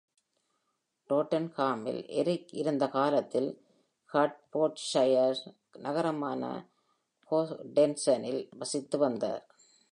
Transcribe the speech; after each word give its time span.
டோட்டன்ஹாமில் 1.09 2.07
Eric 2.07 2.53
இருந்த 2.53 2.87
காலத்தில் 2.87 3.49
Hertfordshire 4.13 5.41
நகரமான 5.77 6.69
ஹோடெஸ்டனில் 7.31 8.49
வசித்து 8.57 8.97
வந்தார். 8.97 9.43